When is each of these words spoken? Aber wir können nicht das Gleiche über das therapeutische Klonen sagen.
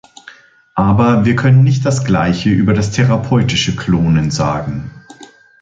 Aber 0.73 1.25
wir 1.25 1.35
können 1.35 1.63
nicht 1.63 1.85
das 1.85 2.03
Gleiche 2.05 2.49
über 2.49 2.73
das 2.73 2.89
therapeutische 2.89 3.75
Klonen 3.75 4.31
sagen. 4.31 4.89